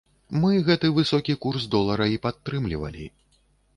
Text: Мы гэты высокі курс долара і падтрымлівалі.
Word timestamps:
Мы 0.43 0.53
гэты 0.69 0.89
высокі 0.95 1.35
курс 1.43 1.67
долара 1.75 2.05
і 2.15 2.21
падтрымлівалі. 2.27 3.05